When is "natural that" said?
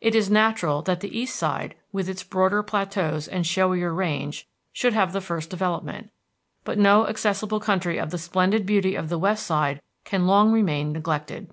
0.30-1.00